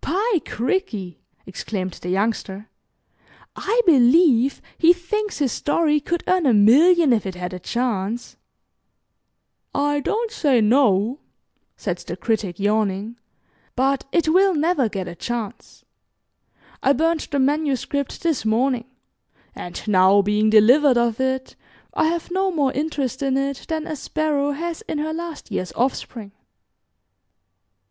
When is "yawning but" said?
12.58-14.06